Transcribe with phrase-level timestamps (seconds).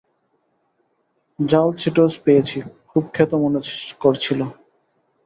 [1.39, 2.57] ঝাল চিটোজ পেয়েছি,
[2.89, 3.53] খুব খেতে মন
[4.01, 4.39] করছিল।